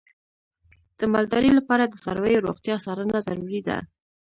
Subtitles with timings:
[0.99, 3.77] د مالدارۍ لپاره د څارویو روغتیا څارنه ضروري ده.